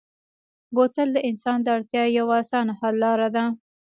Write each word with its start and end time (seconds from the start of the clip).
بوتل 0.75 1.07
د 1.13 1.17
انسان 1.29 1.57
د 1.63 1.67
اړتیا 1.75 2.03
یوه 2.19 2.33
اسانه 2.43 2.73
حل 2.79 2.95
لاره 3.03 3.29
ده. 3.35 3.43